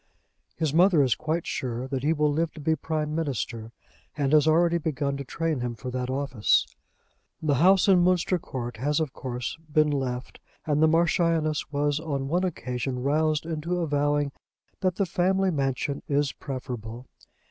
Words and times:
His 0.55 0.73
mother 0.73 1.03
is 1.03 1.13
quite 1.13 1.45
sure 1.45 1.87
that 1.89 2.01
he 2.01 2.11
will 2.11 2.31
live 2.33 2.51
to 2.53 2.59
be 2.59 2.75
Prime 2.75 3.13
Minister, 3.13 3.71
and 4.17 4.33
has 4.33 4.47
already 4.47 4.79
begun 4.79 5.15
to 5.17 5.23
train 5.23 5.59
him 5.59 5.75
for 5.75 5.91
that 5.91 6.09
office. 6.09 6.65
The 7.39 7.53
house 7.61 7.87
in 7.87 7.99
Munster 7.99 8.39
Court 8.39 8.77
has 8.77 8.99
of 8.99 9.13
course 9.13 9.59
been 9.71 9.91
left, 9.91 10.39
and 10.65 10.81
the 10.81 10.87
Marchioness 10.87 11.71
was 11.71 11.99
on 11.99 12.27
one 12.27 12.43
occasion 12.43 13.03
roused 13.03 13.45
into 13.45 13.77
avowing 13.79 14.31
that 14.79 14.95
the 14.95 15.05
family 15.05 15.51
mansion 15.51 16.01
is 16.07 16.31
preferable. 16.31 17.05